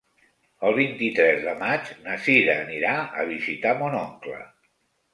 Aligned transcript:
El 0.69 0.77
vint-i-tres 0.79 1.43
de 1.43 1.53
maig 1.59 1.93
na 2.07 2.17
Cira 2.25 2.57
anirà 2.65 2.97
a 3.27 3.31
visitar 3.37 3.79
mon 3.85 4.03
oncle. 4.05 4.45